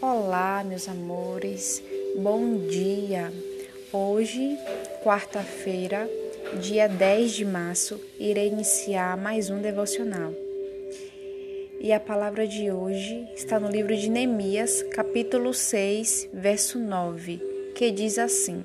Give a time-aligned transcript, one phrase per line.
[0.00, 1.82] Olá, meus amores,
[2.16, 3.32] bom dia.
[3.92, 4.56] Hoje,
[5.02, 6.08] quarta-feira,
[6.60, 10.32] dia 10 de março, irei iniciar mais um devocional.
[11.80, 17.90] E a palavra de hoje está no livro de Neemias, capítulo 6, verso 9, que
[17.90, 18.62] diz assim: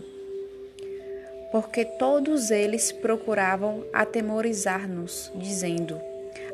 [1.51, 5.99] Porque todos eles procuravam atemorizar-nos, dizendo: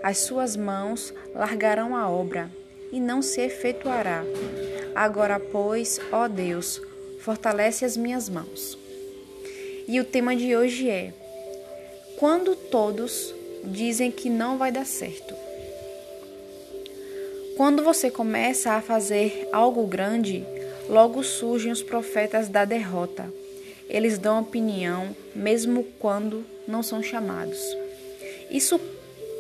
[0.02, 2.50] As suas mãos largarão a obra
[2.92, 4.24] e não se efetuará.
[4.96, 6.82] Agora, pois, ó Deus,
[7.20, 8.78] fortalece as minhas mãos.
[9.88, 11.14] E o tema de hoje é:
[12.18, 13.34] Quando todos
[13.64, 15.34] dizem que não vai dar certo.
[17.58, 20.46] Quando você começa a fazer algo grande,
[20.88, 23.32] logo surgem os profetas da derrota.
[23.90, 27.60] Eles dão opinião, mesmo quando não são chamados.
[28.50, 28.80] Isso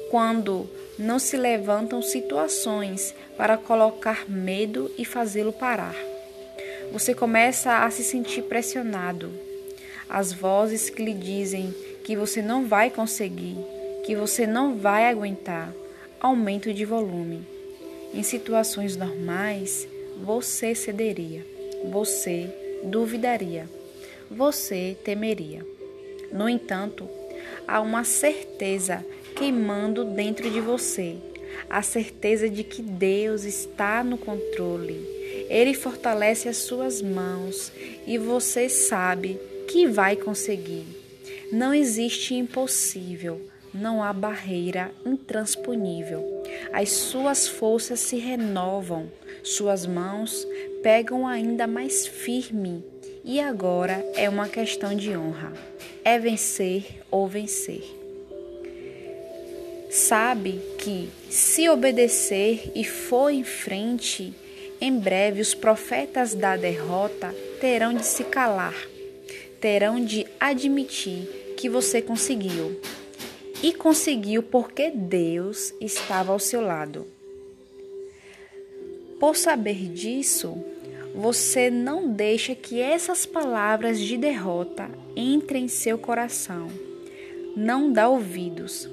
[0.09, 0.67] quando
[0.99, 5.95] não se levantam situações para colocar medo e fazê-lo parar.
[6.91, 9.31] Você começa a se sentir pressionado.
[10.09, 13.55] As vozes que lhe dizem que você não vai conseguir,
[14.05, 15.73] que você não vai aguentar,
[16.19, 17.47] aumento de volume.
[18.13, 19.87] Em situações normais,
[20.21, 21.45] você cederia,
[21.89, 22.49] você
[22.83, 23.69] duvidaria,
[24.29, 25.65] você temeria.
[26.31, 27.07] No entanto,
[27.65, 29.05] há uma certeza
[29.39, 31.15] queimando dentro de você
[31.69, 34.99] a certeza de que Deus está no controle.
[35.49, 37.71] Ele fortalece as suas mãos
[38.05, 40.85] e você sabe que vai conseguir.
[41.53, 43.39] Não existe impossível,
[43.73, 46.43] não há barreira intransponível.
[46.73, 49.09] As suas forças se renovam,
[49.41, 50.45] suas mãos
[50.83, 52.83] pegam ainda mais firme.
[53.23, 55.53] E agora é uma questão de honra.
[56.03, 57.98] É vencer ou vencer
[60.09, 64.33] sabe que, se obedecer e for em frente,
[64.81, 67.31] em breve os profetas da derrota
[67.61, 68.73] terão de se calar,
[69.61, 72.81] terão de admitir que você conseguiu.
[73.61, 77.05] E conseguiu porque Deus estava ao seu lado.
[79.19, 80.57] Por saber disso,
[81.13, 86.67] você não deixa que essas palavras de derrota entrem em seu coração.
[87.55, 88.89] Não dá ouvidos,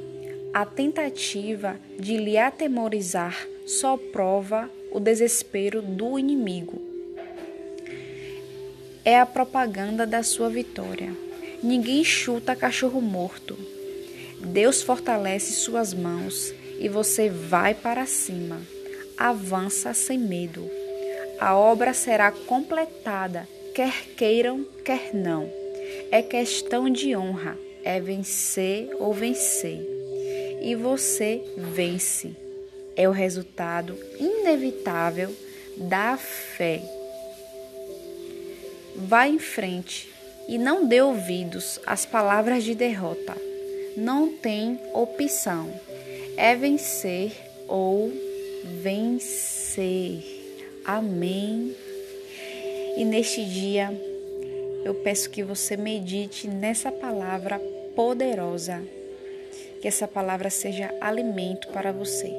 [0.56, 6.80] a tentativa de lhe atemorizar só prova o desespero do inimigo.
[9.04, 11.14] É a propaganda da sua vitória.
[11.62, 13.54] Ninguém chuta cachorro morto.
[14.46, 18.58] Deus fortalece suas mãos e você vai para cima.
[19.14, 20.66] Avança sem medo.
[21.38, 25.52] A obra será completada, quer queiram, quer não.
[26.10, 29.95] É questão de honra, é vencer ou vencer
[30.60, 32.34] e você vence.
[32.96, 35.34] É o resultado inevitável
[35.76, 36.80] da fé.
[38.94, 40.08] Vá em frente
[40.48, 43.36] e não dê ouvidos às palavras de derrota.
[43.96, 45.70] Não tem opção.
[46.36, 47.32] É vencer
[47.68, 48.10] ou
[48.82, 50.22] vencer.
[50.84, 51.74] Amém.
[52.96, 53.90] E neste dia,
[54.84, 57.58] eu peço que você medite nessa palavra
[57.94, 58.82] poderosa
[59.80, 62.32] que essa palavra seja alimento para você.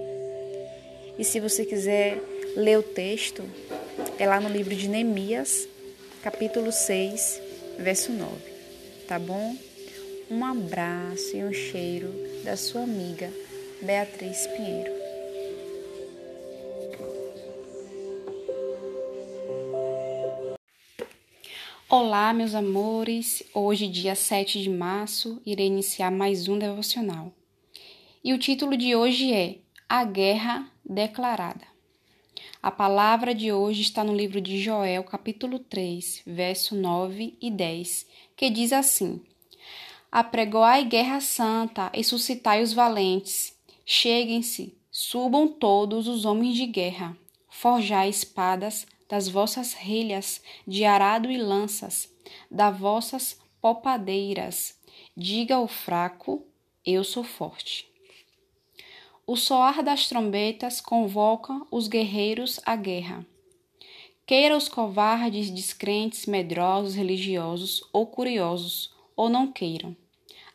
[1.18, 2.20] E se você quiser
[2.56, 3.44] ler o texto,
[4.20, 5.68] é lá no livro de Neemias,
[6.24, 7.42] capítulo 6,
[7.80, 8.32] verso 9.
[9.08, 9.56] Tá bom?
[10.30, 13.30] Um abraço e um cheiro da sua amiga
[13.82, 14.97] Beatriz Pinheiro.
[21.90, 23.42] Olá, meus amores.
[23.54, 27.32] Hoje, dia 7 de março, irei iniciar mais um devocional.
[28.22, 31.66] E o título de hoje é A Guerra Declarada.
[32.62, 38.06] A palavra de hoje está no livro de Joel, capítulo 3, verso 9 e 10,
[38.36, 39.22] que diz assim:
[40.12, 43.56] Apregoai guerra santa e suscitai os valentes.
[43.86, 47.18] Cheguem-se, subam todos os homens de guerra.
[47.50, 52.12] Forjai espadas das vossas relhas de arado e lanças,
[52.50, 54.78] das vossas popadeiras.
[55.16, 56.44] Diga ao fraco:
[56.86, 57.88] Eu sou forte.
[59.26, 63.26] O soar das trombetas convoca os guerreiros à guerra.
[64.26, 69.96] Queira os covardes, descrentes, medrosos, religiosos ou curiosos, ou não queiram.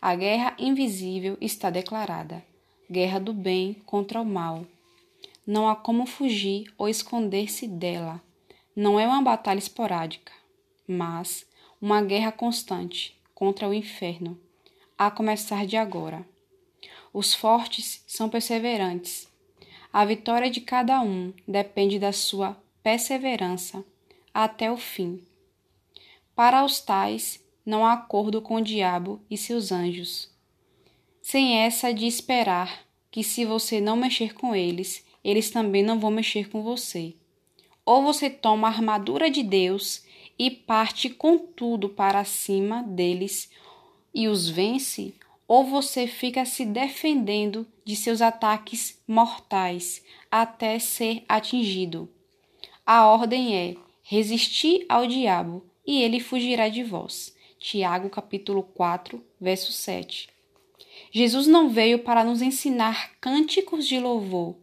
[0.00, 2.44] A guerra invisível está declarada
[2.92, 4.66] guerra do bem contra o mal.
[5.46, 8.20] Não há como fugir ou esconder-se dela.
[8.74, 10.32] Não é uma batalha esporádica,
[10.88, 11.46] mas
[11.80, 14.40] uma guerra constante contra o inferno,
[14.96, 16.26] a começar de agora.
[17.12, 19.28] Os fortes são perseverantes.
[19.92, 23.84] A vitória de cada um depende da sua perseverança
[24.32, 25.22] até o fim.
[26.34, 30.30] Para os tais, não há acordo com o diabo e seus anjos.
[31.20, 36.10] Sem essa de esperar que, se você não mexer com eles, eles também não vão
[36.10, 37.14] mexer com você.
[37.84, 40.04] Ou você toma a armadura de Deus
[40.38, 43.50] e parte com tudo para cima deles
[44.14, 45.14] e os vence,
[45.48, 52.08] ou você fica se defendendo de seus ataques mortais até ser atingido.
[52.86, 57.34] A ordem é resistir ao diabo e ele fugirá de vós.
[57.58, 60.28] Tiago capítulo 4, verso 7.
[61.10, 64.56] Jesus não veio para nos ensinar cânticos de louvor.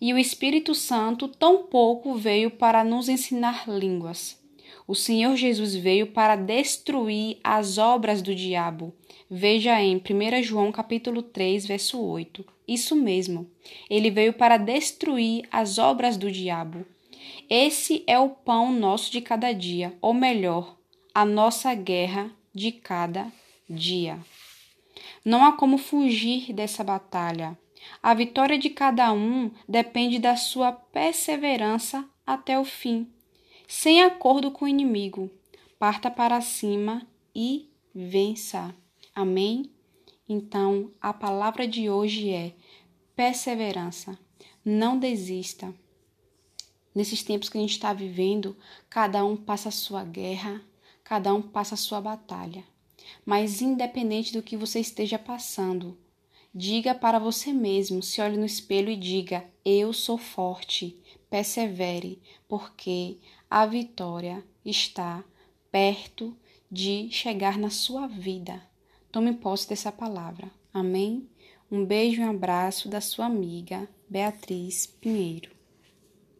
[0.00, 4.38] E o Espírito Santo tampouco veio para nos ensinar línguas.
[4.86, 8.92] O Senhor Jesus veio para destruir as obras do diabo.
[9.30, 12.44] Veja em 1 João capítulo 3, verso 8.
[12.68, 13.50] Isso mesmo.
[13.88, 16.84] Ele veio para destruir as obras do diabo.
[17.48, 20.76] Esse é o pão nosso de cada dia, ou melhor,
[21.14, 23.32] a nossa guerra de cada
[23.68, 24.18] dia.
[25.24, 27.56] Não há como fugir dessa batalha.
[28.02, 33.10] A vitória de cada um depende da sua perseverança até o fim
[33.66, 35.30] sem acordo com o inimigo.
[35.78, 38.74] Parta para cima e vença.
[39.14, 39.70] Amém?
[40.28, 42.54] Então, a palavra de hoje é
[43.14, 44.18] perseverança.
[44.64, 45.74] Não desista.
[46.94, 48.56] Nesses tempos que a gente está vivendo,
[48.88, 50.62] cada um passa a sua guerra,
[51.02, 52.64] cada um passa a sua batalha.
[53.26, 55.98] Mas, independente do que você esteja passando,
[56.54, 61.00] diga para você mesmo, se olhe no espelho e diga: Eu sou forte.
[61.28, 63.18] Persevere, porque
[63.50, 65.24] a vitória está
[65.72, 66.36] perto
[66.70, 68.62] de chegar na sua vida.
[69.10, 70.48] Tome posse dessa palavra.
[70.72, 71.28] Amém?
[71.70, 75.53] Um beijo e um abraço da sua amiga Beatriz Pinheiro.